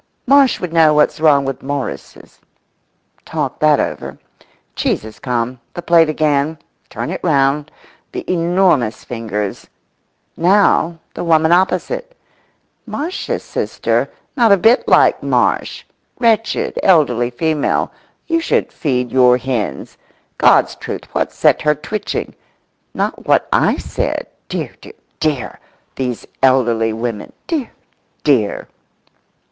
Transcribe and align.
"Marsh 0.25 0.59
would 0.59 0.73
know 0.73 0.95
what's 0.95 1.19
wrong 1.19 1.45
with 1.45 1.61
Morrises…" 1.61 2.39
talk 3.23 3.59
that 3.59 3.79
over; 3.79 4.17
cheese 4.75 5.03
has 5.03 5.19
come; 5.19 5.59
the 5.75 5.81
plate 5.83 6.09
again; 6.09 6.57
turn 6.89 7.11
it 7.11 7.21
round—the 7.23 8.25
enormous 8.27 9.03
fingers; 9.03 9.67
now 10.35 10.97
the 11.13 11.23
woman 11.23 11.51
opposite. 11.51 12.17
"Marsh's 12.87 13.43
sister—not 13.43 14.51
a 14.51 14.57
bit 14.57 14.87
like 14.87 15.21
Marsh; 15.21 15.83
wretched, 16.17 16.79
elderly 16.81 17.29
female.… 17.29 17.91
You 18.25 18.39
should 18.39 18.73
feed 18.73 19.11
your 19.11 19.37
hens.… 19.37 19.99
God's 20.39 20.73
truth, 20.73 21.03
what's 21.11 21.35
set 21.37 21.61
her 21.61 21.75
twitching? 21.75 22.33
Not 22.95 23.27
what 23.27 23.47
I 23.53 23.77
said? 23.77 24.25
Dear, 24.49 24.73
dear, 24.81 24.93
dear! 25.19 25.59
these 25.95 26.25
elderly 26.41 26.91
women. 26.91 27.33
Dear, 27.45 27.69
dear!" 28.23 28.67